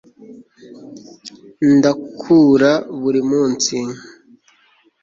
ndakura 1.75 2.71
buri 2.99 3.21
munsi 3.29 3.75